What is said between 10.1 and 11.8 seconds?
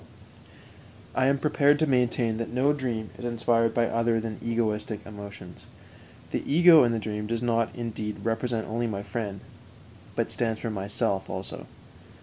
but stands for myself also.